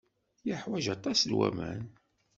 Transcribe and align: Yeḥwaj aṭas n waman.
Yeḥwaj 0.47 0.85
aṭas 0.95 1.19
n 1.25 1.31
waman. 1.37 1.83